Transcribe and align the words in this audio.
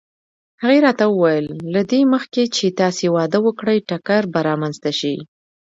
هغې 0.61 0.79
راته 0.87 1.05
وویل: 1.09 1.47
له 1.73 1.81
دې 1.91 2.01
مخکې 2.13 2.43
چې 2.55 2.65
تاسې 2.79 3.05
واده 3.15 3.39
وکړئ 3.45 3.77
ټکر 3.89 4.21
به 4.33 4.39
رامنځته 4.49 4.91
شي. 4.99 5.15